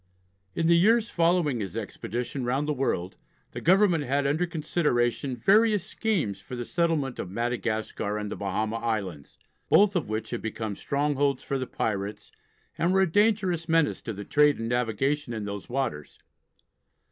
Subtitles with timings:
[0.55, 3.17] In the years following his expedition round the world
[3.51, 8.77] the Government had under consideration various schemes for the settlements of Madagascar and the Bahama
[8.77, 9.37] Islands,
[9.69, 12.31] both of which had become strongholds for the pirates
[12.79, 16.17] and were a dangerous menace to the trade and navigation in those waters.